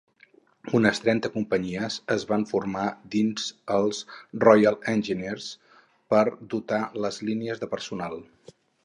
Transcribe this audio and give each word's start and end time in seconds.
Unes 0.77 0.99
trenta 1.01 1.29
companyies 1.33 1.97
es 2.15 2.23
van 2.31 2.45
formar 2.51 2.85
dins 3.15 3.45
els 3.75 3.99
Royal 4.47 4.79
Engineers 4.95 5.51
per 6.15 6.23
dotar 6.55 6.81
les 7.07 7.21
línies 7.29 7.63
de 7.67 7.71
personal. 7.77 8.19